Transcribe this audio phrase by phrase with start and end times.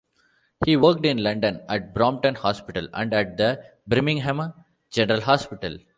[0.65, 4.51] He worked in London at Brompton Hospital and at the Birmingham
[4.89, 5.77] General Hospital.